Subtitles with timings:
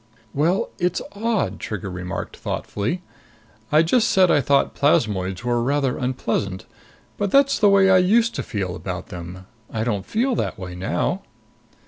[0.33, 3.03] "Well, it's odd!" Trigger remarked thoughtfully.
[3.71, 6.65] "I just said I thought plasmoids were rather unpleasant.
[7.17, 9.45] But that's the way I used to feel about them.
[9.69, 11.21] I don't feel that way now."